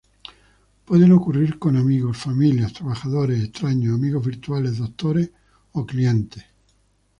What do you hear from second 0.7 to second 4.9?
Pueden ocurrir con amigos, familias, trabajadores, extraños, amigos virtuales,